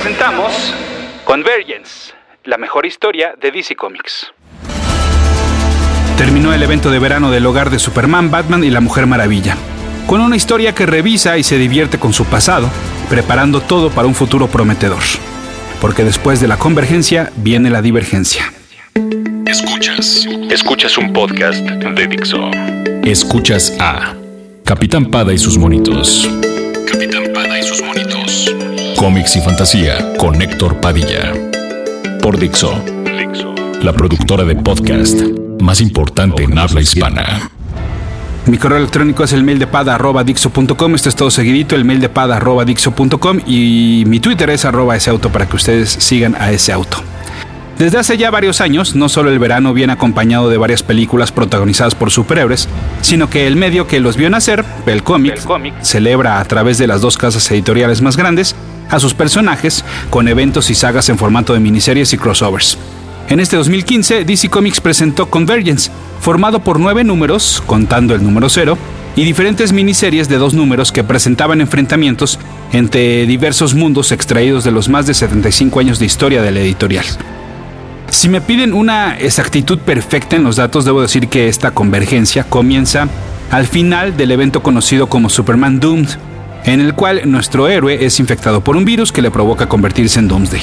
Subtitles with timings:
[0.00, 0.72] presentamos
[1.24, 2.12] Convergence,
[2.44, 4.32] la mejor historia de DC Comics.
[6.16, 9.56] Terminó el evento de verano del hogar de Superman, Batman y la Mujer Maravilla,
[10.06, 12.70] con una historia que revisa y se divierte con su pasado,
[13.10, 15.02] preparando todo para un futuro prometedor.
[15.80, 18.52] Porque después de la convergencia viene la divergencia.
[19.46, 20.26] Escuchas.
[20.48, 22.50] Escuchas un podcast de Dixo.
[23.02, 24.14] Escuchas a
[24.64, 26.28] Capitán Pada y sus monitos.
[28.98, 31.32] Cómics y fantasía con Héctor Padilla.
[32.20, 32.82] Por Dixo.
[33.04, 33.54] Dixo.
[33.80, 35.20] La productora de podcast
[35.60, 37.48] más importante en habla hispana.
[38.46, 42.08] Mi correo electrónico es el mail de pada Esto es todo seguidito, el mail de
[42.08, 42.42] pada
[43.46, 46.98] y mi Twitter es arroba ese auto para que ustedes sigan a ese auto.
[47.78, 51.94] Desde hace ya varios años, no solo el verano viene acompañado de varias películas protagonizadas
[51.94, 52.68] por superhéroes,
[53.02, 55.38] sino que el medio que los vio nacer, el cómic,
[55.82, 58.56] celebra a través de las dos casas editoriales más grandes
[58.88, 62.78] a sus personajes con eventos y sagas en formato de miniseries y crossovers.
[63.28, 68.78] En este 2015, DC Comics presentó Convergence, formado por nueve números, contando el número cero,
[69.16, 72.38] y diferentes miniseries de dos números que presentaban enfrentamientos
[72.72, 77.04] entre diversos mundos extraídos de los más de 75 años de historia de la editorial.
[78.10, 83.08] Si me piden una exactitud perfecta en los datos, debo decir que esta convergencia comienza
[83.50, 86.10] al final del evento conocido como Superman Doomed,
[86.64, 90.28] en el cual nuestro héroe es infectado por un virus que le provoca convertirse en
[90.28, 90.62] Doomsday.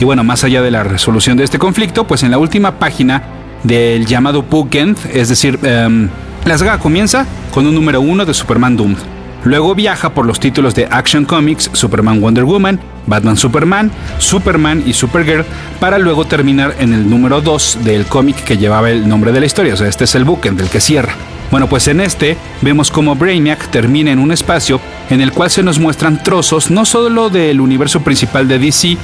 [0.00, 3.22] Y bueno, más allá de la resolución de este conflicto, pues en la última página
[3.62, 6.08] del llamado Bookend, es decir, em,
[6.44, 8.98] la saga comienza con un número uno de Superman Doomed
[9.44, 14.92] Luego viaja por los títulos de Action Comics, Superman Wonder Woman, Batman Superman, Superman y
[14.92, 15.44] Supergirl,
[15.80, 19.46] para luego terminar en el número 2 del cómic que llevaba el nombre de la
[19.46, 19.74] historia.
[19.74, 21.14] O sea, este es el bookend del que cierra.
[21.52, 25.62] Bueno, pues en este vemos como Brainiac termina en un espacio en el cual se
[25.62, 28.96] nos muestran trozos no solo del universo principal de DC,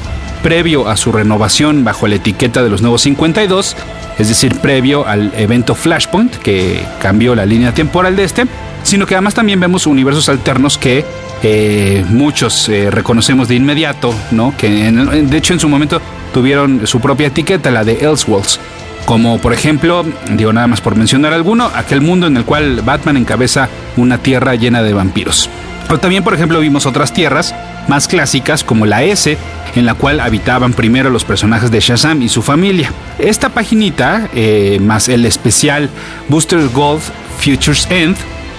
[0.42, 3.76] previo a su renovación bajo la etiqueta de los nuevos 52,
[4.19, 8.47] es decir, previo al evento Flashpoint que cambió la línea temporal de este,
[8.82, 11.04] sino que además también vemos universos alternos que
[11.42, 14.54] eh, muchos eh, reconocemos de inmediato, ¿no?
[14.56, 16.00] Que de hecho en su momento
[16.32, 18.59] tuvieron su propia etiqueta, la de Elseworlds.
[19.08, 23.16] Como por ejemplo, digo nada más por mencionar alguno, aquel mundo en el cual Batman
[23.16, 25.48] encabeza una tierra llena de vampiros.
[25.86, 27.54] Pero también, por ejemplo, vimos otras tierras
[27.88, 29.38] más clásicas como la S,
[29.74, 32.92] en la cual habitaban primero los personajes de Shazam y su familia.
[33.18, 35.88] Esta paginita, eh, más el especial
[36.28, 37.00] Booster Gold
[37.38, 38.18] Futures End,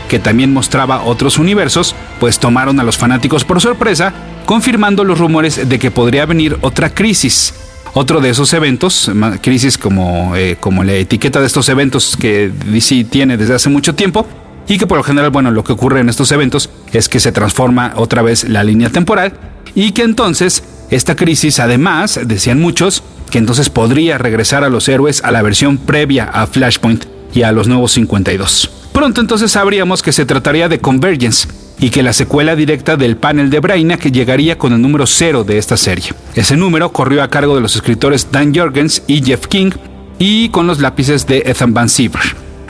[0.10, 4.14] que también mostraba otros universos, pues tomaron a los fanáticos por sorpresa,
[4.48, 7.54] confirmando los rumores de que podría venir otra crisis.
[7.94, 9.12] Otro de esos eventos,
[9.42, 13.96] crisis como, eh, como la etiqueta de estos eventos que DC tiene desde hace mucho
[13.96, 14.28] tiempo,
[14.68, 17.32] y que por lo general, bueno, lo que ocurre en estos eventos es que se
[17.32, 19.34] transforma otra vez la línea temporal
[19.74, 25.24] y que entonces esta crisis, además, decían muchos, que entonces podría regresar a los héroes
[25.24, 28.70] a la versión previa a Flashpoint y a los nuevos 52.
[28.94, 31.48] Pronto entonces sabríamos que se trataría de Convergence
[31.80, 33.60] y que la secuela directa del panel de
[34.00, 36.12] que llegaría con el número cero de esta serie.
[36.36, 39.72] Ese número corrió a cargo de los escritores Dan Jorgens y Jeff King
[40.18, 42.22] y con los lápices de Ethan Van Siever.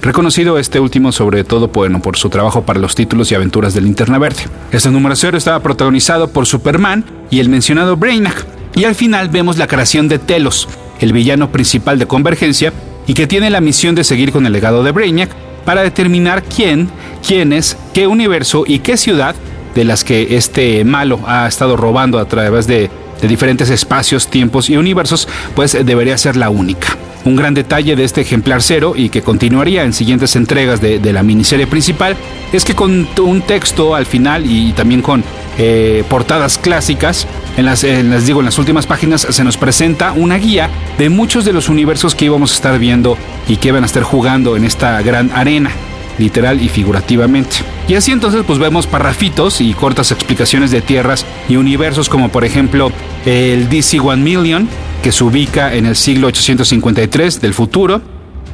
[0.01, 4.17] Reconocido este último sobre todo por su trabajo para los títulos y aventuras del Linterna
[4.17, 4.43] Verde.
[4.71, 8.45] Este número cero estaba protagonizado por Superman y el mencionado Brainiac.
[8.75, 10.69] Y al final vemos la creación de Telos,
[11.01, 12.71] el villano principal de Convergencia,
[13.07, 15.31] y que tiene la misión de seguir con el legado de Brainiac
[15.65, 16.89] para determinar quién,
[17.25, 19.35] quiénes, qué universo y qué ciudad
[19.75, 22.89] de las que este malo ha estado robando a través de,
[23.21, 26.95] diferentes espacios, tiempos y universos, pues debería ser la única.
[27.25, 31.21] Un gran detalle de este ejemplar cero y que continuaría en siguientes entregas de, la
[31.21, 32.15] miniserie principal
[32.53, 35.23] es que con un texto al final y también con
[35.57, 37.27] eh, portadas clásicas,
[37.59, 37.81] en las,
[38.25, 42.15] digo, en las últimas páginas se nos presenta una guía de muchos de los universos
[42.15, 45.69] que íbamos a estar viendo y que iban a estar jugando en esta gran arena
[46.17, 47.57] literal y figurativamente.
[47.87, 52.45] Y así entonces pues vemos parrafitos y cortas explicaciones de tierras y universos como por
[52.45, 52.91] ejemplo
[53.25, 54.69] el DC One Million,
[55.03, 58.01] que se ubica en el siglo 853 del futuro.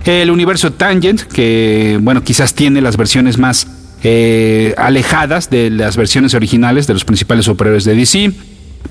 [0.04, 3.68] El universo Tangent, que bueno, quizás tiene las versiones más
[4.04, 8.32] eh, alejadas de las versiones originales de los principales superhéroes de DC.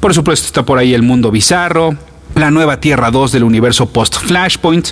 [0.00, 1.96] Por supuesto está por ahí el mundo bizarro,
[2.34, 4.88] la nueva Tierra 2 del universo post-Flashpoint,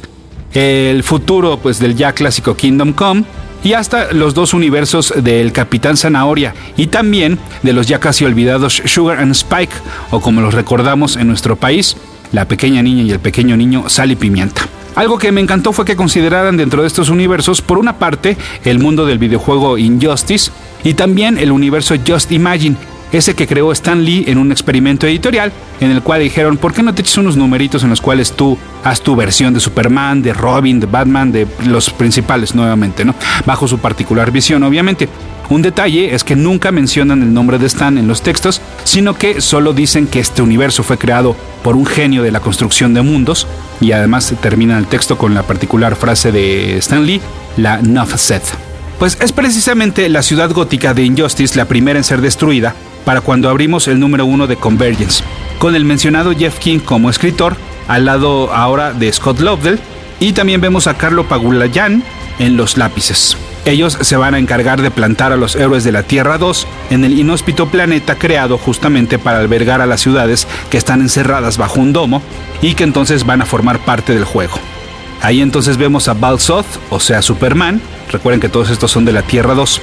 [0.54, 3.25] el futuro pues del ya clásico Kingdom Come
[3.64, 8.82] y hasta los dos universos del Capitán Zanahoria y también de los ya casi olvidados
[8.84, 9.72] Sugar and Spike
[10.10, 11.96] o como los recordamos en nuestro país,
[12.32, 14.62] la pequeña niña y el pequeño niño Sal y Pimienta.
[14.94, 18.78] Algo que me encantó fue que consideraran dentro de estos universos, por una parte, el
[18.78, 20.50] mundo del videojuego Injustice
[20.84, 22.76] y también el universo Just Imagine,
[23.12, 26.82] ese que creó Stan Lee en un experimento editorial en el cual dijeron, ¿por qué
[26.82, 30.32] no te echas unos numeritos en los cuales tú haz tu versión de Superman, de
[30.32, 33.14] Robin, de Batman, de los principales nuevamente, ¿no?
[33.47, 35.09] Bajo su particular visión, obviamente.
[35.50, 39.41] Un detalle es que nunca mencionan el nombre de Stan en los textos, sino que
[39.41, 43.47] solo dicen que este universo fue creado por un genio de la construcción de mundos,
[43.81, 47.20] y además termina el texto con la particular frase de Stan Lee,
[47.56, 48.43] la Nuff Set.
[48.99, 53.49] Pues es precisamente la ciudad gótica de Injustice la primera en ser destruida para cuando
[53.49, 55.25] abrimos el número uno de Convergence,
[55.58, 57.56] con el mencionado Jeff King como escritor,
[57.88, 59.81] al lado ahora de Scott Lovell,
[60.20, 62.02] y también vemos a Carlo Pagulayan
[62.38, 63.37] en los lápices.
[63.64, 67.04] Ellos se van a encargar de plantar a los héroes de la Tierra 2 en
[67.04, 71.93] el inhóspito planeta creado justamente para albergar a las ciudades que están encerradas bajo un
[71.93, 72.22] domo
[72.60, 74.58] y que entonces van a formar parte del juego.
[75.22, 79.22] Ahí entonces vemos a Balzoth, o sea Superman, recuerden que todos estos son de la
[79.22, 79.81] Tierra 2,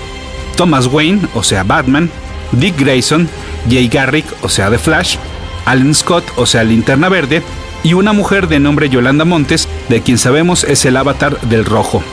[0.58, 2.12] Thomas Wayne, o sea Batman,
[2.52, 3.30] Dick Grayson,
[3.70, 5.18] Jay Garrick, o sea The Flash,
[5.66, 7.44] Alan Scott, o sea Linterna Verde,
[7.84, 12.04] y una mujer de nombre Yolanda Montes, de quien sabemos es el avatar del rojo.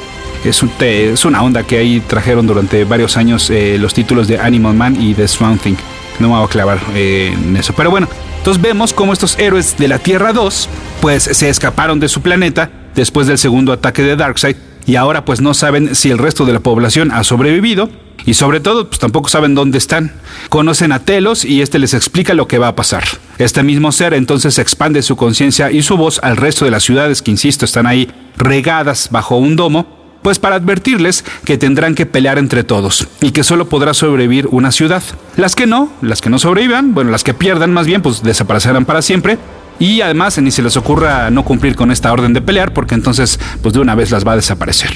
[0.44, 4.74] Es, es una onda que ahí trajeron durante varios años eh, los títulos de Animal
[4.74, 5.76] Man y The Swan Thing.
[6.20, 7.72] No me voy a clavar eh, en eso.
[7.74, 10.68] Pero bueno, entonces vemos cómo estos héroes de la Tierra 2
[11.00, 14.56] pues se escaparon de su planeta después del segundo ataque de Darkseid
[14.86, 17.90] y ahora pues no saben si el resto de la población ha sobrevivido
[18.26, 20.12] y sobre todo pues tampoco saben dónde están.
[20.50, 23.04] Conocen a Telos y este les explica lo que va a pasar.
[23.38, 27.22] Este mismo ser entonces expande su conciencia y su voz al resto de las ciudades
[27.22, 32.38] que insisto están ahí regadas bajo un domo pues para advertirles que tendrán que pelear
[32.38, 35.02] entre todos y que solo podrá sobrevivir una ciudad.
[35.36, 38.86] Las que no, las que no sobrevivan, bueno, las que pierdan más bien, pues desaparecerán
[38.86, 39.38] para siempre
[39.78, 43.38] y además ni se les ocurra no cumplir con esta orden de pelear porque entonces
[43.62, 44.90] pues de una vez las va a desaparecer.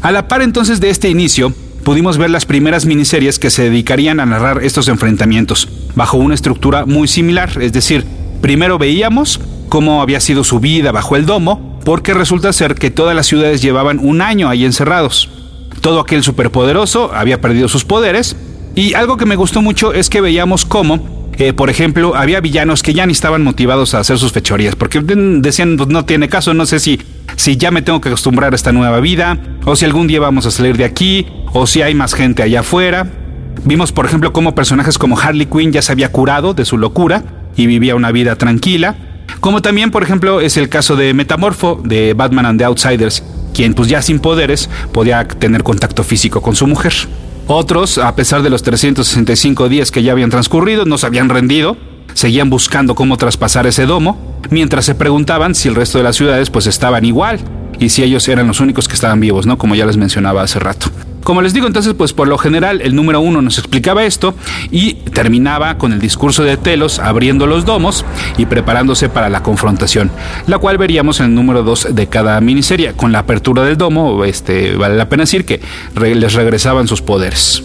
[0.00, 1.52] A la par entonces de este inicio,
[1.84, 6.86] pudimos ver las primeras miniseries que se dedicarían a narrar estos enfrentamientos, bajo una estructura
[6.86, 8.04] muy similar, es decir,
[8.40, 13.16] primero veíamos cómo había sido su vida bajo el domo, porque resulta ser que todas
[13.16, 15.30] las ciudades llevaban un año ahí encerrados.
[15.80, 18.36] Todo aquel superpoderoso había perdido sus poderes,
[18.74, 21.21] y algo que me gustó mucho es que veíamos cómo
[21.56, 25.76] por ejemplo, había villanos que ya ni estaban motivados a hacer sus fechorías, porque decían,
[25.76, 27.00] pues, no tiene caso, no sé si,
[27.36, 30.46] si ya me tengo que acostumbrar a esta nueva vida, o si algún día vamos
[30.46, 33.10] a salir de aquí, o si hay más gente allá afuera.
[33.64, 37.24] Vimos, por ejemplo, cómo personajes como Harley Quinn ya se había curado de su locura
[37.56, 38.96] y vivía una vida tranquila.
[39.40, 43.22] Como también, por ejemplo, es el caso de Metamorfo, de Batman and the Outsiders,
[43.54, 46.92] quien pues ya sin poderes podía tener contacto físico con su mujer.
[47.46, 51.76] Otros, a pesar de los 365 días que ya habían transcurrido, no se habían rendido,
[52.14, 56.50] seguían buscando cómo traspasar ese domo, mientras se preguntaban si el resto de las ciudades
[56.50, 57.40] pues estaban igual
[57.82, 59.58] y si ellos eran los únicos que estaban vivos, ¿no?
[59.58, 60.86] Como ya les mencionaba hace rato.
[61.24, 64.34] Como les digo, entonces, pues por lo general el número uno nos explicaba esto
[64.70, 68.04] y terminaba con el discurso de Telos abriendo los domos
[68.38, 70.10] y preparándose para la confrontación,
[70.46, 72.92] la cual veríamos en el número dos de cada miniserie.
[72.94, 75.60] Con la apertura del domo, este, vale la pena decir que
[76.00, 77.62] les regresaban sus poderes.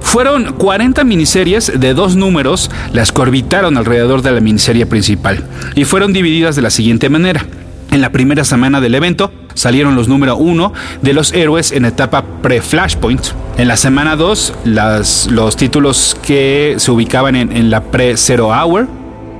[0.00, 5.44] Fueron 40 miniseries de dos números las que orbitaron alrededor de la miniserie principal
[5.76, 7.46] y fueron divididas de la siguiente manera.
[7.90, 10.72] En la primera semana del evento salieron los número uno
[11.02, 13.20] de los héroes en etapa pre-Flashpoint.
[13.58, 18.86] En la semana 2, los títulos que se ubicaban en, la pre-Zero Hour.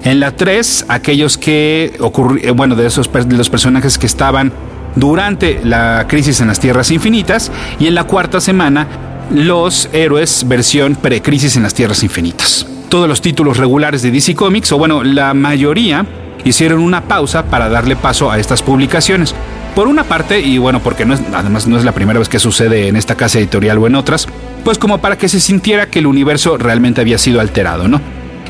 [0.02, 4.52] En la 3, aquellos que ocurrieron, eh, bueno, de esos de los personajes que estaban
[4.96, 7.52] durante la crisis en las Tierras Infinitas.
[7.78, 8.88] Y en la cuarta semana,
[9.32, 12.66] los héroes versión pre-crisis en las Tierras Infinitas.
[12.88, 16.04] Todos los títulos regulares de DC Comics, o bueno, la mayoría,
[16.44, 19.34] hicieron una pausa para darle paso a estas publicaciones.
[19.74, 22.38] Por una parte, y bueno, porque no es, además no es la primera vez que
[22.38, 24.26] sucede en esta casa editorial o en otras,
[24.64, 28.00] pues como para que se sintiera que el universo realmente había sido alterado, ¿no?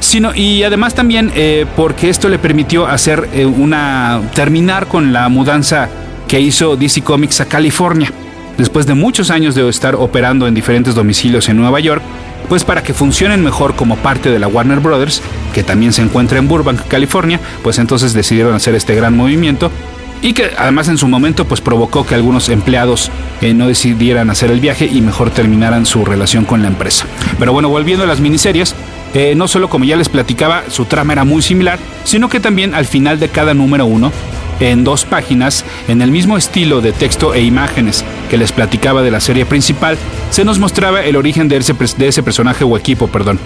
[0.00, 4.22] Sino, y además también eh, porque esto le permitió hacer eh, una.
[4.34, 5.88] terminar con la mudanza
[6.26, 8.10] que hizo DC Comics a California.
[8.56, 12.02] Después de muchos años de estar operando en diferentes domicilios en Nueva York,
[12.48, 16.38] pues para que funcionen mejor como parte de la Warner Brothers, que también se encuentra
[16.38, 19.70] en Burbank, California, pues entonces decidieron hacer este gran movimiento
[20.22, 24.50] y que además en su momento pues provocó que algunos empleados eh, no decidieran hacer
[24.50, 27.06] el viaje y mejor terminaran su relación con la empresa.
[27.38, 28.74] Pero bueno, volviendo a las miniseries,
[29.14, 32.74] eh, no solo como ya les platicaba, su trama era muy similar, sino que también
[32.74, 34.12] al final de cada número uno
[34.60, 39.10] en dos páginas, en el mismo estilo de texto e imágenes que les platicaba de
[39.10, 39.96] la serie principal,
[40.30, 43.40] se nos mostraba el origen de ese, de ese personaje o equipo, perdón,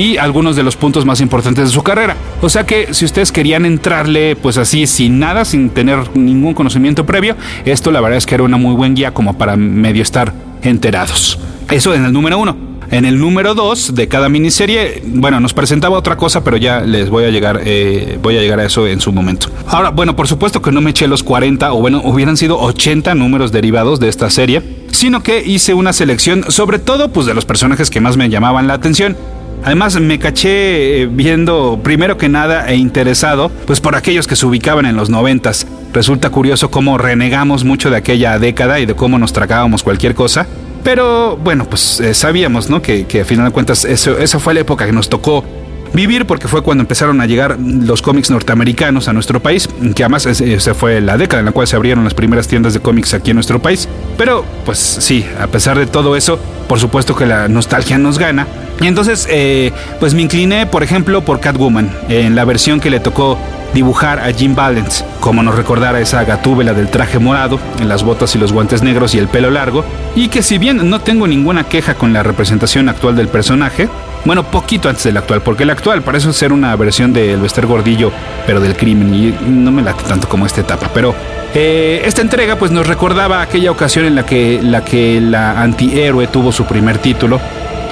[0.00, 2.16] y algunos de los puntos más importantes de su carrera.
[2.40, 7.04] O sea que si ustedes querían entrarle pues así sin nada, sin tener ningún conocimiento
[7.04, 10.32] previo, esto la verdad es que era una muy buen guía como para medio estar
[10.62, 11.38] enterados.
[11.70, 12.70] Eso en el número uno.
[12.90, 17.08] en el número 2 de cada miniserie, bueno, nos presentaba otra cosa, pero ya les
[17.08, 19.46] voy a llegar, eh, voy a llegar a eso en su momento.
[19.68, 23.14] Ahora, bueno, por supuesto que no me eché los 40 o bueno, hubieran sido 80
[23.14, 27.44] números derivados de esta serie, sino que hice una selección sobre todo pues de los
[27.44, 29.16] personajes que más me llamaban la atención.
[29.64, 34.46] Además me caché eh, viendo primero que nada e interesado pues por aquellos que se
[34.46, 35.66] ubicaban en los noventas.
[35.92, 40.46] Resulta curioso cómo renegamos mucho de aquella década y de cómo nos tragábamos cualquier cosa.
[40.82, 42.80] Pero bueno, pues eh, sabíamos, ¿no?
[42.80, 45.44] Que, que a final de cuentas eso, esa fue la época que nos tocó
[45.92, 50.26] vivir porque fue cuando empezaron a llegar los cómics norteamericanos a nuestro país, que además
[50.26, 53.30] esa fue la década en la cual se abrieron las primeras tiendas de cómics aquí
[53.30, 53.88] en nuestro país.
[54.16, 58.46] Pero pues sí, a pesar de todo eso, por supuesto que la nostalgia nos gana.
[58.80, 62.98] Y entonces, eh, pues me incliné, por ejemplo, por Catwoman, en la versión que le
[62.98, 63.38] tocó
[63.72, 68.34] dibujar a Jim Valence, como nos recordara esa gatúbela del traje morado, en las botas
[68.34, 69.84] y los guantes negros y el pelo largo,
[70.14, 73.88] y que si bien no tengo ninguna queja con la representación actual del personaje,
[74.24, 78.12] bueno, poquito antes del actual, porque el actual parece ser una versión del Bester Gordillo,
[78.46, 81.14] pero del crimen, y no me late tanto como esta etapa, pero
[81.54, 86.26] eh, esta entrega pues nos recordaba aquella ocasión en la que la, que la antihéroe
[86.26, 87.40] tuvo su primer título,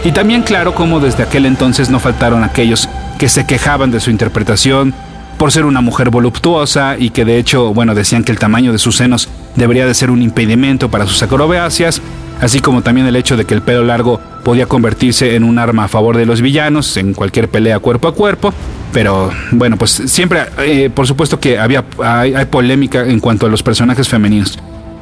[0.05, 4.11] y también claro como desde aquel entonces no faltaron aquellos que se quejaban de su
[4.11, 4.95] interpretación,
[5.38, 8.78] por ser una mujer voluptuosa y que de hecho, bueno, decían que el tamaño de
[8.78, 12.02] sus senos debería de ser un impedimento para sus acrobacias,
[12.40, 15.85] así como también el hecho de que el pelo largo podía convertirse en un arma
[15.85, 18.52] a favor de los villanos en cualquier pelea cuerpo a cuerpo.
[18.92, 23.62] Pero bueno, pues siempre, eh, por supuesto que había, hay, polémica en cuanto a los
[23.62, 24.59] personajes femeninos.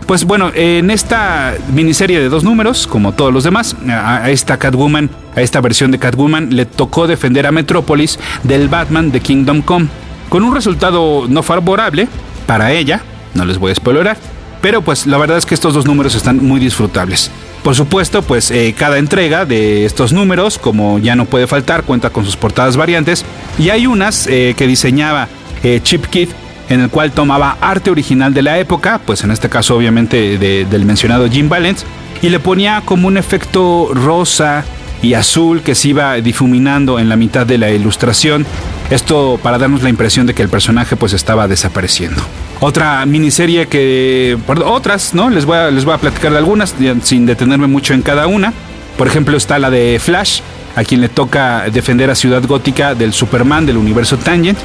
[0.06, 5.10] Pues bueno, en esta miniserie de dos números, como todos los demás, a esta Catwoman,
[5.34, 9.88] a esta versión de Catwoman, le tocó defender a Metrópolis del Batman de Kingdom Come
[10.28, 12.08] con un resultado no favorable
[12.46, 13.02] para ella,
[13.34, 14.16] no les voy a spoilerar,
[14.60, 17.30] pero pues la verdad es que estos dos números están muy disfrutables.
[17.62, 22.10] Por supuesto, pues eh, cada entrega de estos números, como ya no puede faltar, cuenta
[22.10, 23.24] con sus portadas variantes
[23.58, 25.28] y hay unas eh, que diseñaba
[25.62, 26.28] eh, Chip Kid
[26.68, 30.84] en el cual tomaba arte original de la época, pues en este caso obviamente del
[30.84, 31.86] mencionado Jim Valence,
[32.22, 34.64] y le ponía como un efecto rosa
[35.06, 38.44] y azul que se iba difuminando en la mitad de la ilustración
[38.90, 42.20] esto para darnos la impresión de que el personaje pues estaba desapareciendo.
[42.60, 44.36] Otra miniserie que...
[44.64, 45.30] otras, ¿no?
[45.30, 48.52] Les voy, a, les voy a platicar de algunas sin detenerme mucho en cada una.
[48.98, 50.40] Por ejemplo está la de Flash,
[50.74, 54.58] a quien le toca defender a Ciudad Gótica del Superman del universo Tangent,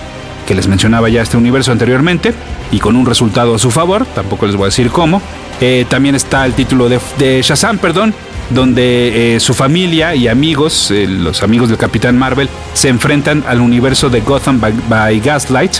[0.47, 2.33] que les mencionaba ya este universo anteriormente,
[2.71, 5.21] y con un resultado a su favor, tampoco les voy a decir cómo.
[5.59, 8.13] Eh, también está el título de, de Shazam, perdón,
[8.53, 13.61] donde eh, su familia y amigos, eh, los amigos del Capitán Marvel, se enfrentan al
[13.61, 15.73] universo de Gotham by, Gaslight.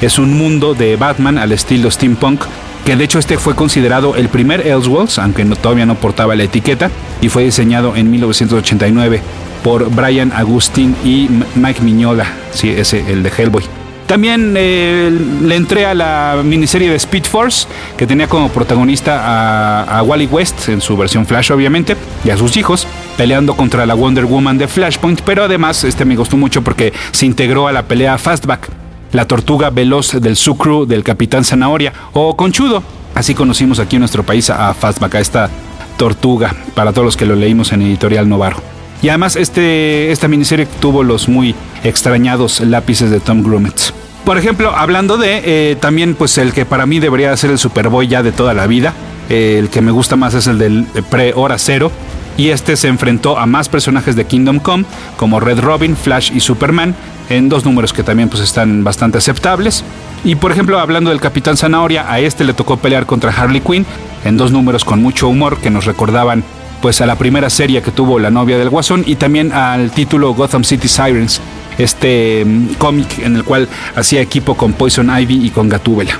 [0.00, 2.42] Es un mundo de Batman al estilo steampunk,
[2.84, 6.44] que de hecho este fue considerado el primer Elseworlds, aunque no, todavía no portaba la
[6.44, 9.20] etiqueta, y fue diseñado en 1989
[9.62, 13.77] por Brian Agustín y Mike Miñola, sí, ese, el de Hellboy.
[14.08, 15.10] También eh,
[15.42, 20.70] le entré a la miniserie de Speed Force, que tenía como protagonista a, Wally West,
[20.70, 22.86] en su versión Flash obviamente, y a sus hijos,
[23.18, 27.26] peleando contra la Wonder Woman de Flashpoint, pero además este me gustó mucho porque se
[27.26, 28.70] integró a la pelea Fastback,
[29.12, 32.82] la tortuga veloz del Sucru del Capitán Zanahoria, o Conchudo,
[33.14, 35.50] así conocimos aquí en nuestro país a Fastback, a esta
[35.98, 38.77] tortuga, para todos los que lo leímos en Editorial Novaro.
[39.02, 43.92] Y además este, esta miniserie tuvo los muy extrañados lápices de Tom Grummett.
[44.24, 48.08] Por ejemplo, hablando de eh, también pues el que para mí debería ser el Superboy
[48.08, 48.92] ya de toda la vida,
[49.30, 51.90] eh, el que me gusta más es el del pre-hora cero,
[52.36, 54.84] y este se enfrentó a más personajes de Kingdom Come
[55.16, 56.94] como Red Robin, Flash y Superman
[57.30, 59.84] en dos números que también pues están bastante aceptables.
[60.24, 63.86] Y por ejemplo, hablando del Capitán Zanahoria, a este le tocó pelear contra Harley Quinn
[64.24, 66.44] en dos números con mucho humor que nos recordaban
[66.80, 70.34] pues a la primera serie que tuvo la novia del Guasón y también al título
[70.34, 71.40] Gotham City Sirens,
[71.78, 76.18] este mm, cómic en el cual hacía equipo con Poison Ivy y con Gatúbela.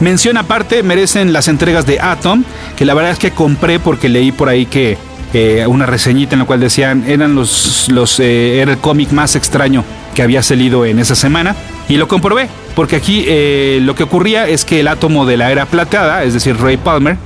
[0.00, 2.44] Mención aparte merecen las entregas de Atom,
[2.76, 4.96] que la verdad es que compré porque leí por ahí que
[5.34, 9.36] eh, una reseñita en la cual decían eran los, los eh, era el cómic más
[9.36, 9.84] extraño
[10.14, 11.54] que había salido en esa semana
[11.88, 15.50] y lo comprobé porque aquí eh, lo que ocurría es que el átomo de la
[15.50, 17.18] era plateada, es decir Ray Palmer,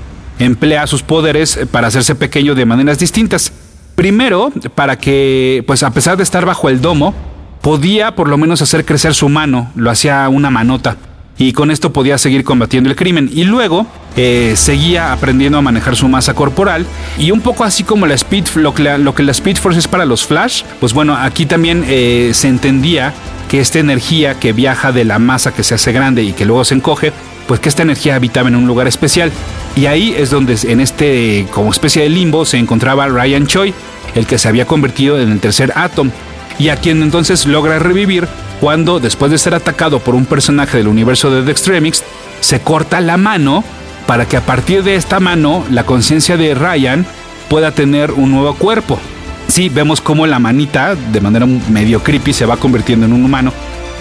[0.45, 3.53] emplea sus poderes para hacerse pequeño de maneras distintas.
[3.95, 7.15] Primero, para que, pues a pesar de estar bajo el domo,
[7.61, 10.97] podía por lo menos hacer crecer su mano, lo hacía una manota,
[11.39, 13.31] y con esto podía seguir combatiendo el crimen.
[13.33, 13.87] Y luego,
[14.17, 16.87] eh, seguía aprendiendo a manejar su masa corporal
[17.19, 19.79] y un poco así como la Speed, lo que la, lo que la Speed Force
[19.79, 23.15] es para los Flash, pues bueno, aquí también eh, se entendía
[23.49, 26.65] que esta energía que viaja de la masa que se hace grande y que luego
[26.65, 27.13] se encoge,
[27.47, 29.33] pues que esta energía habitaba en un lugar especial.
[29.77, 33.73] Y ahí es donde en este como especie de limbo se encontraba Ryan Choi,
[34.15, 36.11] el que se había convertido en el tercer Atom,
[36.59, 38.29] y a quien entonces logra revivir
[38.63, 42.05] cuando, después de ser atacado por un personaje del universo de The Extremix,
[42.39, 43.65] se corta la mano
[44.07, 47.05] para que a partir de esta mano la conciencia de Ryan
[47.49, 49.01] pueda tener un nuevo cuerpo.
[49.49, 53.53] Sí, vemos cómo la manita, de manera medio creepy, se va convirtiendo en un humano.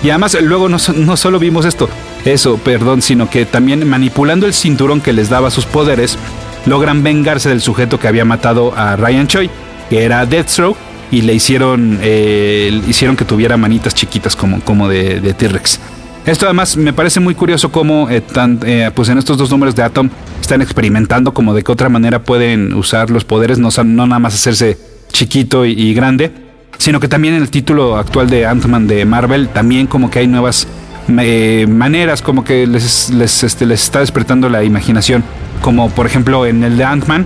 [0.03, 1.89] Y además luego no, no solo vimos esto,
[2.24, 6.20] eso, perdón, sino que también manipulando el cinturón que les daba sus poderes,
[6.68, 9.50] logran vengarse del sujeto que había matado a Ryan Choi,
[9.89, 10.77] que era Deathstroke,
[11.12, 15.80] y le hicieron, eh, hicieron que tuviera manitas chiquitas como, como de, T-Rex.
[16.25, 18.24] Esto además me parece muy curioso cómo eh,
[18.65, 22.24] eh, pues en estos dos números de Atom están experimentando como de qué otra manera
[22.24, 24.77] pueden usar los poderes, no, no nada más hacerse
[25.12, 26.32] chiquito y, grande,
[26.77, 30.27] sino que también en el título actual de Ant-Man de Marvel también como que hay
[30.27, 30.68] nuevas
[31.08, 35.24] maneras, como que les, les, este, les está despertando la imaginación,
[35.62, 37.25] como por ejemplo en el de Ant-Man,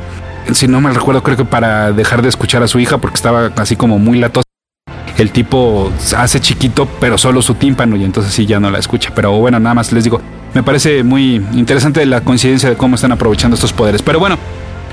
[0.54, 3.52] si no me recuerdo creo que para dejar de escuchar a su hija porque estaba
[3.58, 4.46] así como muy latosa
[5.18, 9.12] el tipo hace chiquito, pero solo su tímpano y entonces sí ya no la escucha.
[9.16, 10.22] Pero bueno, nada más les digo,
[10.54, 14.02] me parece muy interesante la coincidencia de cómo están aprovechando estos poderes.
[14.02, 14.38] Pero bueno,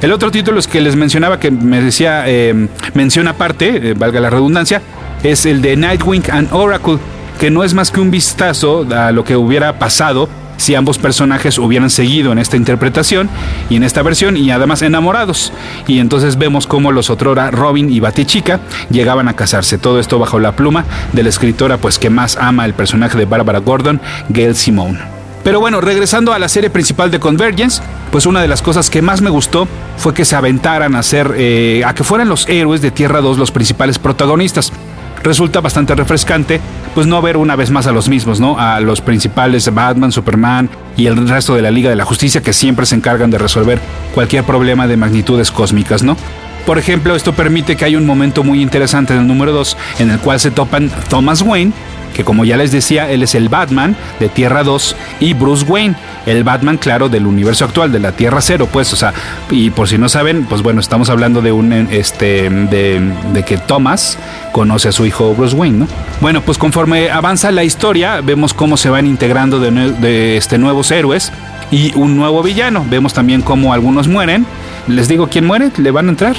[0.01, 4.21] el otro título es que les mencionaba, que me decía, eh, mención aparte, eh, valga
[4.21, 4.83] la redundancia,
[5.23, 6.99] es el de Nightwing and Oracle,
[7.39, 11.59] que no es más que un vistazo a lo que hubiera pasado si ambos personajes
[11.59, 13.29] hubieran seguido en esta interpretación
[13.69, 15.53] y en esta versión y además enamorados.
[15.87, 19.79] Y entonces vemos cómo los otrora Robin y Batichica llegaban a casarse.
[19.79, 23.25] Todo esto bajo la pluma de la escritora pues que más ama el personaje de
[23.25, 24.99] Barbara Gordon, Gail Simone.
[25.45, 27.83] Pero bueno, regresando a la serie principal de Convergence,
[28.13, 29.67] pues una de las cosas que más me gustó
[29.97, 33.39] fue que se aventaran a hacer, eh, a que fueran los héroes de Tierra 2
[33.39, 34.73] los principales protagonistas
[35.23, 36.61] resulta bastante refrescante,
[36.95, 38.59] pues no ver una vez más a los mismos, ¿no?
[38.59, 42.53] A los principales Batman, Superman y el resto de la Liga de la Justicia que
[42.53, 43.81] siempre se encargan de resolver
[44.15, 46.17] cualquier problema de magnitudes cósmicas, ¿no?
[46.67, 50.11] Por ejemplo, esto permite que haya un momento muy interesante en el número 2 en
[50.11, 51.73] el cual se topan Thomas Wayne,
[52.13, 55.97] que como ya les decía, él es el Batman de Tierra 2 y Bruce Wayne,
[56.27, 59.13] el Batman, claro, del universo actual, de la Tierra Cero, pues, o sea,
[59.51, 64.19] y por si no saben, pues bueno, estamos hablando de un, este, de, que Thomas
[64.53, 65.89] conoce a su hijo Bruce Wayne, ¿no?
[66.21, 70.91] Bueno, pues conforme avanza la historia, vemos cómo se van integrando de, de este, nuevos
[70.91, 71.33] héroes
[71.73, 72.87] y un nuevo villano.
[72.89, 74.47] Vemos también cómo algunos mueren
[74.89, 76.37] les digo quién muere, le van a entrar.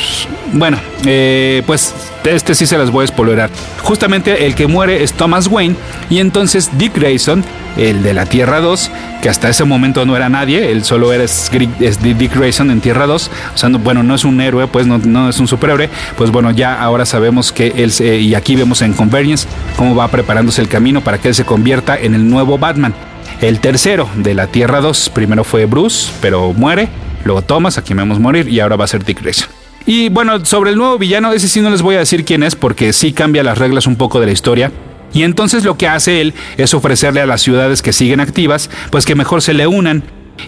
[0.52, 1.94] Bueno, eh, pues
[2.26, 3.50] este sí se las voy a spoilerar.
[3.82, 5.76] Justamente el que muere es Thomas Wayne
[6.10, 7.44] y entonces Dick Grayson,
[7.78, 11.26] el de la Tierra 2, que hasta ese momento no era nadie, él solo era
[11.26, 15.40] Dick Grayson en Tierra 2, o sea, bueno, no es un héroe, pues no, es
[15.40, 19.96] un superhéroe, pues bueno, ya ahora sabemos que él, y aquí vemos en Convergence cómo
[19.96, 22.94] va preparándose el camino para que él se convierta en el nuevo Batman.
[23.42, 26.88] El tercero de la Tierra 2, primero fue Bruce, pero muere.
[27.26, 29.50] Luego Thomas, aquí vemos morir, y ahora va a ser Dick Grayson.
[29.86, 32.56] Y bueno, sobre el nuevo villano, ese sí no les voy a decir quién es
[32.56, 34.72] porque sí cambia las reglas un poco de la historia.
[35.14, 39.06] Y entonces lo que hace él es ofrecerle a las ciudades que siguen activas, pues
[39.06, 40.04] que mejor se le unan.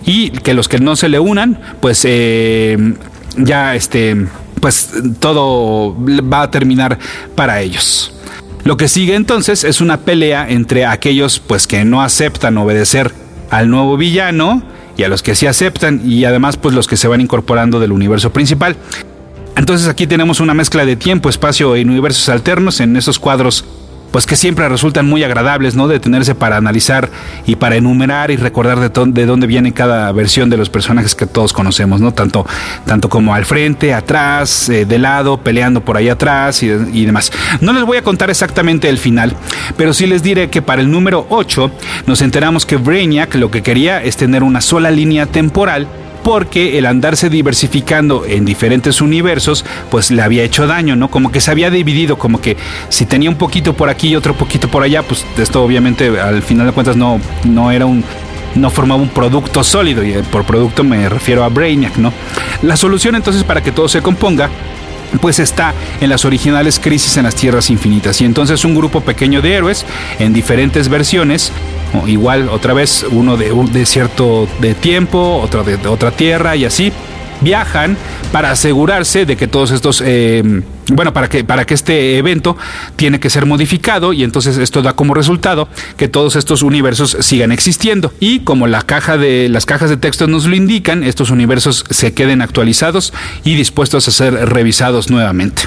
[0.05, 2.77] Y que los que no se le unan, pues eh,
[3.38, 4.25] ya este,
[4.59, 6.97] pues todo va a terminar
[7.35, 8.13] para ellos.
[8.63, 13.11] Lo que sigue entonces es una pelea entre aquellos pues que no aceptan obedecer
[13.51, 14.63] al nuevo villano
[14.97, 17.91] y a los que sí aceptan y además pues los que se van incorporando del
[17.91, 18.75] universo principal.
[19.55, 23.65] Entonces aquí tenemos una mezcla de tiempo, espacio e universos alternos en esos cuadros
[24.15, 25.89] pues que siempre resultan muy agradables, ¿no?
[25.89, 27.10] Detenerse para analizar
[27.45, 31.25] y para enumerar y recordar de, de, dónde viene cada versión de los personajes que
[31.25, 32.13] todos conocemos, ¿no?
[32.13, 32.47] Tanto,
[32.86, 37.30] tanto como al frente, atrás, eh, de lado, peleando por ahí atrás y, y, demás.
[37.60, 39.36] No les voy a contar exactamente el final,
[39.75, 41.69] pero sí les diré que para el número 8
[42.08, 45.89] nos enteramos que Brainiac lo que quería es tener una sola línea temporal
[46.25, 51.11] porque el andarse diversificando en diferentes universos, pues le había hecho daño, ¿no?
[51.11, 52.57] Como que se había dividido, como que
[52.89, 56.41] si tenía un poquito por aquí y otro poquito por allá, pues esto obviamente al
[56.41, 58.03] final de cuentas no, no era un
[58.55, 62.11] no formaba un producto sólido y por producto me refiero a Brainiac, ¿no?
[62.63, 64.49] La solución entonces para que todo se componga
[65.21, 68.19] pues está en las originales Crisis en las Tierras Infinitas.
[68.21, 69.85] Y entonces un grupo pequeño de héroes
[70.17, 71.51] en diferentes versiones,
[72.08, 76.91] igual otra vez uno de, de cierto de tiempo, otro de, otra tierra y así,
[77.41, 77.98] viajan
[78.32, 82.58] para asegurarse de que todos estos, eh, bueno, para que, para que este evento
[82.95, 85.67] tiene que ser modificado y entonces esto da como resultado
[85.98, 88.13] que todos estos universos sigan existiendo.
[88.19, 92.13] Y como la caja de, las cajas de texto nos lo indican, estos universos se
[92.13, 95.63] queden actualizados y dispuestos a ser revisados nuevamente.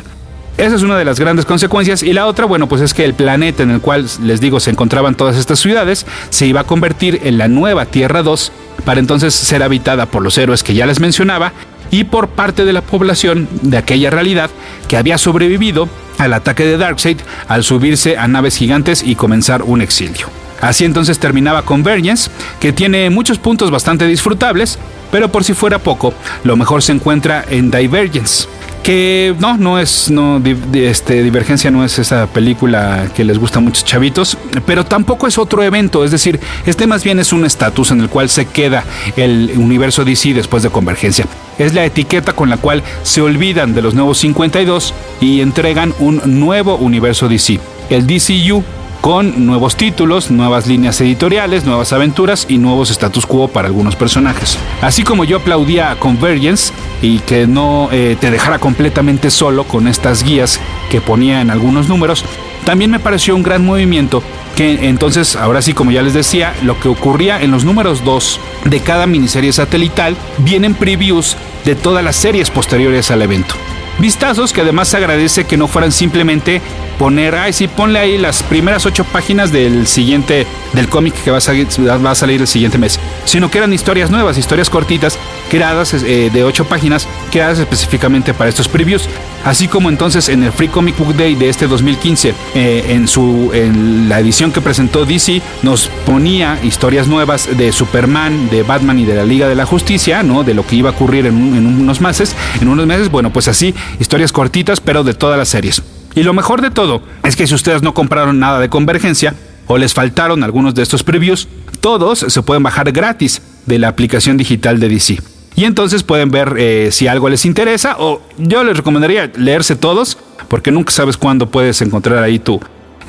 [0.58, 2.02] Esa es una de las grandes consecuencias.
[2.02, 4.70] Y la otra, bueno, pues es que el planeta en el cual, les digo, se
[4.70, 8.52] encontraban todas estas ciudades, se iba a convertir en la nueva Tierra 2,
[8.84, 11.52] para entonces ser habitada por los héroes que ya les mencionaba
[11.92, 14.50] y por parte de la población de aquella realidad
[14.88, 19.80] que había sobrevivido al ataque de Darkseid al subirse a naves gigantes y comenzar un
[19.80, 20.26] exilio.
[20.60, 24.76] Así entonces terminaba Convergence, que tiene muchos puntos bastante disfrutables,
[25.12, 28.48] pero por si fuera poco, lo mejor se encuentra en Divergence
[28.88, 33.61] que no, no es, no, este, Divergencia no es esa película que les gusta a
[33.61, 37.90] muchos chavitos, pero tampoco es otro evento, es decir, este más bien es un estatus
[37.90, 38.85] en el cual se queda
[39.18, 41.27] el universo DC después de Convergencia.
[41.59, 46.22] Es la etiqueta con la cual se olvidan de los nuevos 52 y entregan un
[46.40, 48.64] nuevo universo DC, el DCU,
[49.00, 54.58] con nuevos títulos, nuevas líneas editoriales, nuevas aventuras y nuevos status quo para algunos personajes.
[54.82, 59.88] Así como yo aplaudía a Convergence y que no eh, te dejara completamente solo con
[59.88, 62.24] estas guías que ponía en algunos números,
[62.64, 64.22] también me pareció un gran movimiento
[64.56, 68.40] que entonces, ahora sí, como ya les decía, lo que ocurría en los números 2
[68.64, 73.54] de cada miniserie satelital vienen previews de todas las series posteriores al evento.
[73.98, 76.62] Vistazos que además agradece que no fueran simplemente
[76.98, 81.38] poner, ay, sí, ponle ahí las primeras ocho páginas del siguiente, del cómic que va
[81.38, 85.18] a, salir, el siguiente mes, sino que eran historias nuevas, historias cortitas,
[85.50, 89.09] creadas eh, de ocho páginas, creadas específicamente para estos previews,
[89.44, 93.50] así como entonces en el Free Comic Book Day de este 2015, eh, en, su,
[93.52, 99.04] en la edición que presentó DC, nos ponía historias nuevas de Superman, de Batman y
[99.04, 100.44] de la Liga de la Justicia, ¿no?
[100.44, 103.74] De lo que iba a ocurrir en unos meses, en unos meses, bueno, pues así,
[104.00, 105.83] historias cortitas, pero de todas las series.
[106.14, 109.35] Y lo mejor de todo es que si ustedes no compraron nada de Convergencia
[109.68, 111.48] o les faltaron algunos de estos previews,
[111.81, 115.18] todos se pueden bajar gratis de la aplicación digital de DC.
[115.54, 120.18] Y entonces pueden ver eh, si algo les interesa o yo les recomendaría leerse todos
[120.48, 122.61] porque nunca sabes cuándo puedes encontrar ahí tu,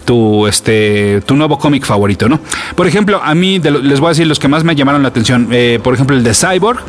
[0.06, 2.39] tu, este, tu nuevo cómic favorito, ¿no?
[2.76, 5.48] Por ejemplo, a mí les voy a decir los que más me llamaron la atención.
[5.52, 6.80] Eh, por ejemplo, el de Cyborg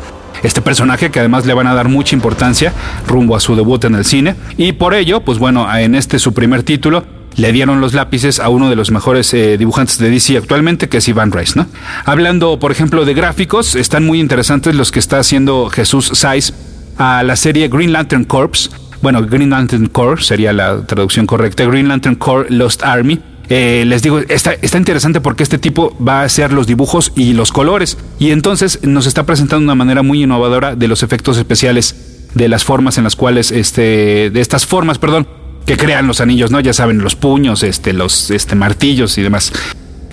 [0.43, 2.73] este personaje que además le van a dar mucha importancia
[3.07, 4.35] rumbo a su debut en el cine.
[4.57, 7.03] Y por ello, pues bueno, en este su primer título,
[7.35, 10.97] le dieron los lápices a uno de los mejores eh, dibujantes de DC actualmente, que
[10.97, 11.67] es Ivan Rice, ¿no?
[12.05, 16.53] Hablando, por ejemplo, de gráficos, están muy interesantes los que está haciendo Jesús Saiz
[16.97, 18.69] a la serie Green Lantern Corps.
[19.01, 21.65] Bueno, Green Lantern Corps sería la traducción correcta.
[21.65, 23.19] Green Lantern Corps Lost Army
[23.53, 27.33] eh, les digo, está, está interesante porque este tipo va a hacer los dibujos y
[27.33, 27.97] los colores.
[28.17, 32.63] Y entonces nos está presentando una manera muy innovadora de los efectos especiales, de las
[32.63, 35.27] formas en las cuales, este, de estas formas, perdón,
[35.65, 36.59] que crean los anillos, ¿no?
[36.59, 39.51] Ya saben, los puños, este, los este, martillos y demás.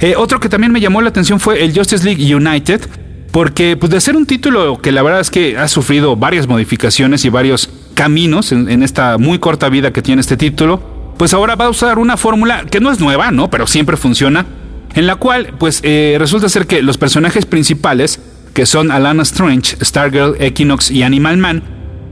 [0.00, 2.88] Eh, otro que también me llamó la atención fue el Justice League United,
[3.32, 7.24] porque pues de ser un título que la verdad es que ha sufrido varias modificaciones
[7.24, 11.66] y varios caminos en esta muy corta vida que tiene este título, pues ahora va
[11.66, 13.50] a usar una fórmula que no es nueva, ¿no?
[13.50, 14.46] Pero siempre funciona,
[14.94, 18.20] en la cual, pues eh, resulta ser que los personajes principales,
[18.54, 21.62] que son Alana Strange, Stargirl, Equinox y Animal Man,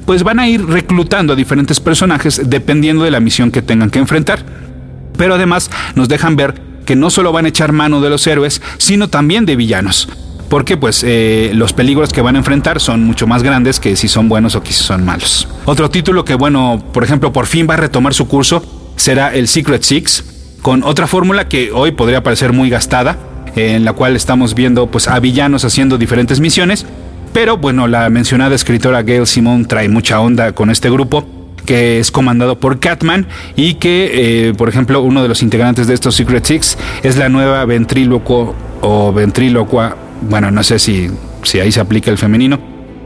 [0.06, 3.98] pues van a ir reclutando a diferentes personajes dependiendo de la misión que tengan que
[3.98, 4.44] enfrentar.
[5.18, 8.62] Pero además nos dejan ver que no solo van a echar mano de los héroes,
[8.78, 10.08] sino también de villanos.
[10.48, 14.06] Porque pues eh, los peligros que van a enfrentar son mucho más grandes que si
[14.06, 15.48] son buenos o que si son malos.
[15.64, 18.62] Otro título que bueno, por ejemplo, por fin va a retomar su curso
[18.96, 20.24] será el Secret Six,
[20.62, 23.18] con otra fórmula que hoy podría parecer muy gastada,
[23.54, 26.84] en la cual estamos viendo pues, a villanos haciendo diferentes misiones.
[27.36, 31.26] Pero bueno, la mencionada escritora Gail Simon trae mucha onda con este grupo
[31.66, 35.92] que es comandado por Catman y que, eh, por ejemplo, uno de los integrantes de
[35.92, 41.10] estos Secret Six es la nueva ventrílocuo o ventrílocua, bueno, no sé si,
[41.42, 42.58] si ahí se aplica el femenino,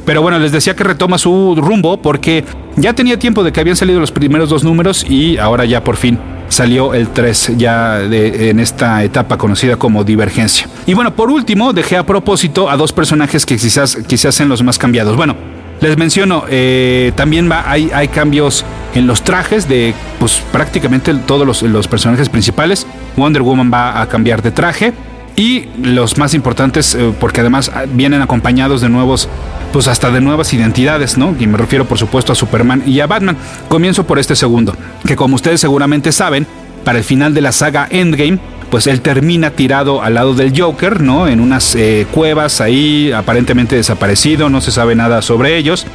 [0.07, 2.45] pero bueno, les decía que retoma su rumbo porque
[2.77, 5.97] ya tenía tiempo de que habían salido los primeros dos números y ahora ya por
[5.97, 10.69] fin salió el 3 ya de, en esta etapa conocida como Divergencia.
[10.87, 14.63] Y bueno, por último, dejé a propósito a dos personajes que quizás, quizás sean los
[14.63, 15.17] más cambiados.
[15.17, 15.37] Bueno,
[15.81, 21.63] les menciono, eh, también hay, hay cambios en los trajes de pues, prácticamente todos los,
[21.63, 22.87] los personajes principales.
[23.17, 24.93] Wonder Woman va a cambiar de traje
[25.41, 29.27] y los más importantes, eh, porque además ah, vienen acompañados de nuevos,
[29.73, 31.35] pues hasta de nuevas identidades, ¿no?
[31.41, 33.39] Y me refiero por supuesto a Superman y a Batman.
[33.71, 34.77] Comienzo por este segundo,
[35.07, 36.47] que como ustedes seguramente saben,
[36.85, 38.39] para el final de la saga Endgame,
[38.71, 41.27] pues él termina tirado al lado del Joker, ¿no?
[41.27, 45.87] En unas eh, cuevas ahí, aparentemente desaparecido, no se sabe nada sobre ellos.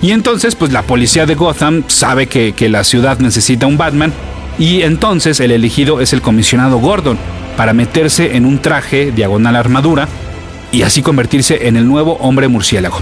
[0.00, 4.14] Y entonces, pues la policía de Gotham sabe que, que la ciudad necesita un Batman
[4.58, 7.18] y entonces el elegido es el comisionado Gordon
[7.56, 10.08] para meterse en un traje diagonal armadura
[10.72, 12.98] y así convertirse en el nuevo hombre murciélago.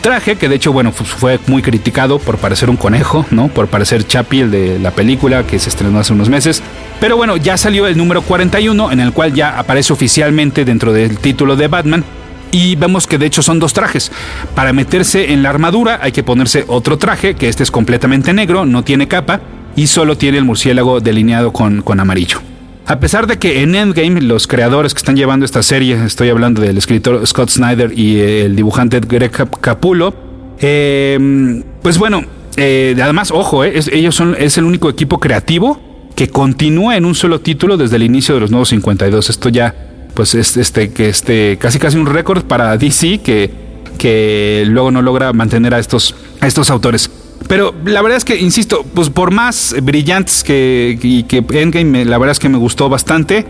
[0.00, 3.48] Traje que de hecho, bueno, fue muy criticado por parecer un conejo, ¿no?
[3.48, 6.62] Por parecer Chappie, el de la película que se estrenó hace unos meses.
[7.00, 11.18] Pero bueno, ya salió el número 41 en el cual ya aparece oficialmente dentro del
[11.18, 12.04] título de Batman
[12.50, 14.12] y vemos que de hecho son dos trajes.
[14.54, 18.66] Para meterse en la armadura hay que ponerse otro traje, que este es completamente negro,
[18.66, 19.40] no tiene capa
[19.76, 22.40] y solo tiene el murciélago delineado con, con amarillo.
[22.86, 26.60] A pesar de que en Endgame los creadores que están llevando esta serie, estoy hablando
[26.60, 30.14] del escritor Scott Snyder y el dibujante Greg Capullo,
[30.60, 32.24] eh, pues bueno,
[32.56, 35.80] eh, además, ojo, eh, ellos son, es el único equipo creativo
[36.14, 39.30] que continúa en un solo título desde el inicio de los nuevos 52.
[39.30, 39.74] Esto ya,
[40.14, 43.50] pues, es este, que este, casi casi un récord para DC que,
[43.98, 47.10] que luego no logra mantener a estos, a estos autores.
[47.54, 50.98] Pero la verdad es que, insisto, pues por más brillantes que,
[51.30, 53.46] Endgame, la verdad es que me gustó bastante.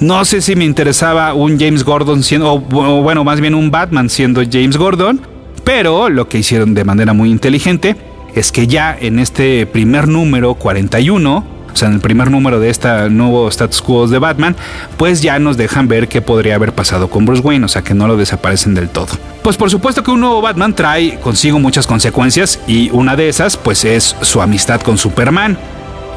[0.00, 4.08] No sé si me interesaba un James Gordon siendo, o bueno, más bien un Batman
[4.08, 5.20] siendo James Gordon,
[5.64, 7.94] pero lo que hicieron de manera muy inteligente
[8.34, 12.70] es que ya en este primer número 41, o sea, en el primer número de
[12.70, 14.56] este nuevo status quo de Batman,
[14.96, 17.94] pues ya nos dejan ver qué podría haber pasado con Bruce Wayne, o sea, que
[17.94, 19.08] no lo desaparecen del todo.
[19.42, 23.56] Pues por supuesto que un nuevo Batman trae consigo muchas consecuencias y una de esas
[23.56, 25.58] pues es su amistad con Superman.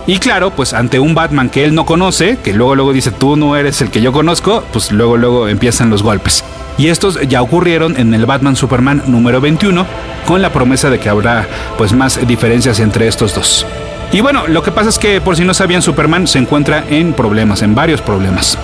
[0.08, 3.36] Y claro, pues ante un Batman que él no conoce, que luego luego dice tú
[3.36, 6.44] no eres el que yo conozco, pues luego luego empiezan los golpes.
[6.78, 9.86] Y estos ya ocurrieron en el Batman Superman número 21,
[10.28, 13.66] con la promesa de que habrá pues más diferencias entre estos dos.
[14.12, 17.14] Y bueno, lo que pasa es que por si no sabían, Superman se encuentra en
[17.14, 18.58] problemas, en varios problemas.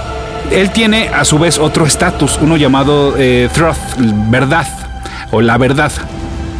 [0.52, 3.78] Él tiene a su vez otro estatus, uno llamado eh, Truth,
[4.30, 4.68] verdad,
[5.32, 5.92] o la verdad.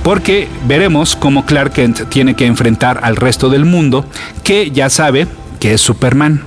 [0.04, 4.06] Porque veremos cómo Clark Kent tiene que enfrentar al resto del mundo
[4.44, 5.28] que ya sabe
[5.60, 6.44] que es Superman.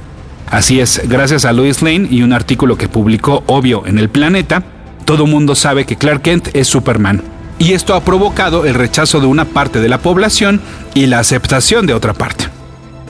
[0.50, 4.62] Así es, gracias a Lois Lane y un artículo que publicó Obvio en el Planeta,
[5.04, 7.33] todo mundo sabe que Clark Kent es Superman
[7.64, 10.60] y esto ha provocado el rechazo de una parte de la población
[10.92, 12.46] y la aceptación de otra parte.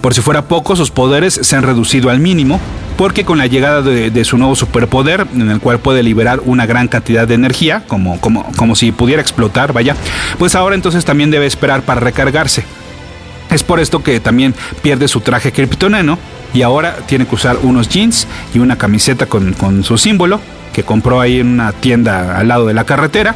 [0.00, 2.60] Por si fuera poco, sus poderes se han reducido al mínimo,
[2.96, 6.86] porque con la llegada de, su nuevo superpoder, en el cual puede liberar una gran
[6.86, 9.96] cantidad de energía, como, como, como si pudiera explotar, vaya,
[10.38, 12.64] pues ahora entonces también debe esperar para recargarse.
[13.50, 16.16] Es por esto que también pierde su traje kryptoneno
[16.52, 20.40] y ahora tiene que usar unos jeans y una camiseta con, con su símbolo
[20.72, 23.34] que compró ahí en una tienda al lado de la carretera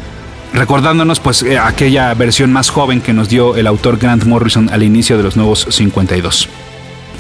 [0.53, 4.83] recordándonos pues eh, aquella versión más joven que nos dio el autor Grant Morrison al
[4.83, 6.49] inicio de los nuevos 52.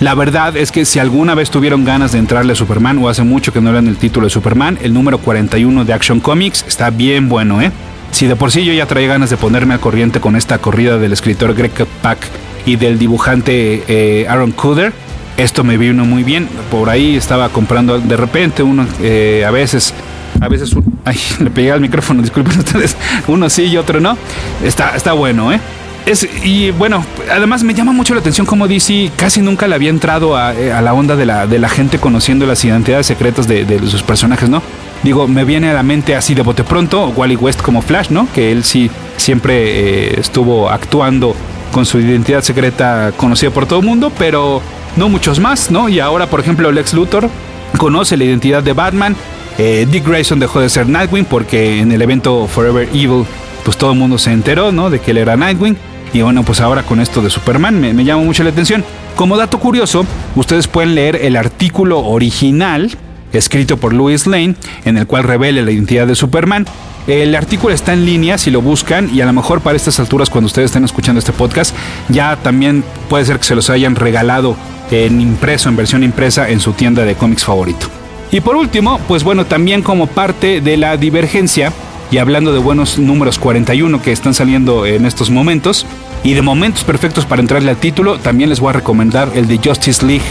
[0.00, 3.24] La verdad es que si alguna vez tuvieron ganas de entrarle a Superman o hace
[3.24, 6.90] mucho que no lean el título de Superman, el número 41 de Action Comics está
[6.90, 7.72] bien bueno, ¿eh?
[8.12, 10.98] Si de por sí yo ya traía ganas de ponerme al corriente con esta corrida
[10.98, 12.18] del escritor Greg Pak
[12.64, 14.92] y del dibujante eh, Aaron Cooder,
[15.36, 16.48] esto me vino muy bien.
[16.70, 19.94] Por ahí estaba comprando de repente uno, eh, a veces
[20.40, 20.74] a veces
[21.04, 22.96] ay, le pegué al micrófono, disculpen ustedes,
[23.26, 24.16] uno sí y otro no.
[24.62, 25.60] Está, está bueno, ¿eh?
[26.06, 29.90] Es, y bueno, además me llama mucho la atención como DC casi nunca le había
[29.90, 33.78] entrado a, eh, la onda de la, de la gente conociendo las identidades secretas de,
[33.86, 34.62] sus personajes, ¿no?
[35.02, 38.26] Digo, me viene a la mente así de bote pronto Wally West como Flash, ¿no?
[38.32, 41.36] Que él sí siempre eh, estuvo actuando
[41.72, 44.62] con su identidad secreta conocida por todo el mundo, pero
[44.96, 45.88] no muchos más, ¿no?
[45.88, 47.28] Y ahora, por ejemplo, Lex Luthor
[47.76, 49.14] conoce la identidad de Batman,
[49.58, 53.24] eh, Dick Grayson dejó de ser Nightwing porque en el evento Forever Evil,
[53.64, 54.88] pues todo el mundo se enteró, ¿no?
[54.88, 55.76] De que él era Nightwing.
[56.12, 58.84] Y bueno, pues ahora con esto de Superman me, llama mucho la atención.
[59.16, 62.96] Como dato curioso, ustedes pueden leer el artículo original
[63.32, 66.64] escrito por Louis Lane, en el cual revela la identidad de Superman.
[67.08, 70.30] El artículo está en línea si lo buscan y a lo mejor para estas alturas
[70.30, 71.74] cuando ustedes estén escuchando este podcast
[72.10, 74.56] ya también puede ser que se los hayan regalado
[74.90, 77.97] en impreso, en versión impresa en su tienda de cómics favorito.
[78.30, 81.72] Y por último, pues bueno, también como parte de la divergencia,
[82.10, 85.86] y hablando de buenos números 41 que están saliendo en estos momentos,
[86.22, 89.58] y de momentos perfectos para entrarle al título, también les voy a recomendar el de
[89.58, 90.24] Justice League.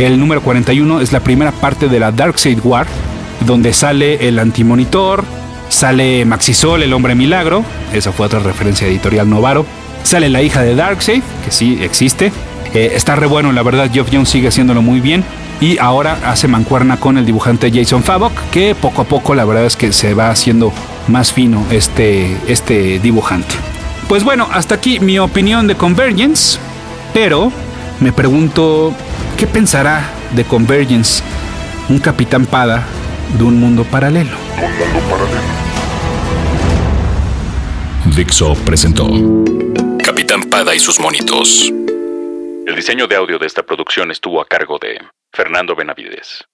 [0.00, 2.86] El número 41 es la primera parte de la Darkseid War,
[3.46, 5.24] donde sale el antimonitor,
[5.68, 9.64] sale Maxisol, el hombre milagro, esa fue otra referencia editorial Novaro,
[10.02, 12.32] sale la hija de Darkseid, que sí existe,
[12.74, 15.24] eh, está re bueno, la verdad, Geoff Jones sigue haciéndolo muy bien
[15.60, 19.64] y ahora hace mancuerna con el dibujante Jason Favok, que poco a poco la verdad
[19.66, 20.72] es que se va haciendo
[21.08, 23.54] más fino este, este dibujante.
[24.08, 26.58] Pues bueno, hasta aquí mi opinión de Convergence,
[27.12, 27.52] pero
[28.00, 28.94] me pregunto,
[29.36, 31.22] ¿qué pensará de Convergence
[31.88, 32.86] un capitán Pada
[33.36, 34.36] de un mundo paralelo?
[38.16, 39.06] Dixo presentó
[40.02, 41.70] Capitán Pada y sus monitos.
[42.66, 44.98] El diseño de audio de esta producción estuvo a cargo de
[45.32, 46.44] Fernando Benavides.